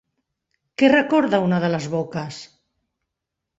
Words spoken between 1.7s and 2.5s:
les boques?